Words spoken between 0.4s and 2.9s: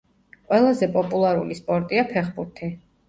ყველაზე პოლულარული სპორტია ფეხბურთი.